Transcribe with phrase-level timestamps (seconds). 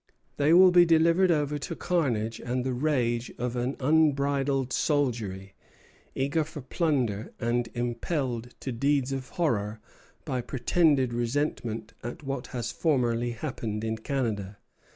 [0.37, 5.53] They will be delivered over to carnage and the rage of an unbridled soldiery,
[6.15, 9.79] eager for plunder, and impelled to deeds of horror
[10.25, 14.57] by pretended resentment at what has formerly happened in Canada.